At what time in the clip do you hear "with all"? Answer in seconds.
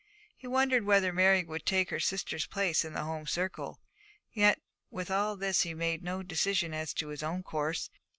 4.89-5.35